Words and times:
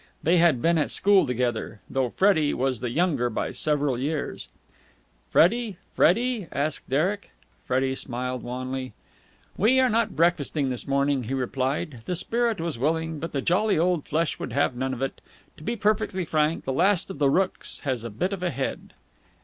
They 0.23 0.37
had 0.37 0.63
been 0.63 0.79
at 0.79 0.89
school 0.89 1.27
together, 1.27 1.79
though 1.87 2.09
Freddie 2.09 2.55
was 2.55 2.79
the 2.79 2.89
younger 2.89 3.29
by 3.29 3.51
several 3.51 3.99
years. 3.99 4.47
"Finished, 5.29 5.77
Freddie?" 5.95 6.47
asked 6.51 6.89
Derek. 6.89 7.29
Freddie 7.65 7.93
smiled 7.93 8.41
wanly. 8.41 8.93
"We 9.57 9.79
are 9.79 9.89
not 9.91 10.15
breakfasting 10.15 10.71
this 10.71 10.87
morning," 10.87 11.25
he 11.25 11.35
replied. 11.35 12.01
"The 12.05 12.15
spirit 12.15 12.59
was 12.59 12.79
willing, 12.79 13.19
but 13.19 13.31
the 13.31 13.43
jolly 13.43 13.77
old 13.77 14.07
flesh 14.07 14.39
would 14.39 14.53
have 14.53 14.75
none 14.75 14.95
of 14.95 15.03
it. 15.03 15.21
To 15.57 15.63
be 15.63 15.75
perfectly 15.75 16.25
frank, 16.25 16.65
the 16.65 16.73
Last 16.73 17.11
of 17.11 17.19
the 17.19 17.29
Rookes 17.29 17.81
has 17.81 18.03
a 18.03 18.09
bit 18.09 18.33
of 18.33 18.41
a 18.41 18.49
head." 18.49 18.93